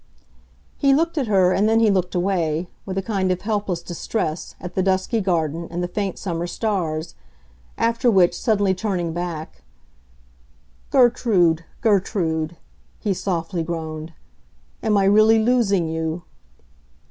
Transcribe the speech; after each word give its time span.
He 0.79 0.95
looked 0.95 1.19
at 1.19 1.27
her, 1.27 1.51
and 1.51 1.69
then 1.69 1.79
he 1.79 1.91
looked 1.91 2.15
away, 2.15 2.67
with 2.87 2.97
a 2.97 3.03
kind 3.03 3.31
of 3.31 3.41
helpless 3.43 3.83
distress, 3.83 4.55
at 4.59 4.73
the 4.73 4.81
dusky 4.81 5.21
garden 5.21 5.67
and 5.69 5.83
the 5.83 5.87
faint 5.87 6.17
summer 6.17 6.47
stars. 6.47 7.13
After 7.77 8.09
which, 8.09 8.33
suddenly 8.35 8.73
turning 8.73 9.13
back, 9.13 9.61
"Gertrude, 10.89 11.65
Gertrude!" 11.81 12.57
he 12.99 13.13
softly 13.13 13.61
groaned. 13.61 14.11
"Am 14.81 14.97
I 14.97 15.03
really 15.03 15.37
losing 15.37 15.87
you?" 15.87 16.23